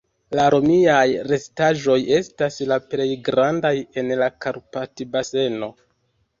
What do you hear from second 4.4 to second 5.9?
Karpat-baseno.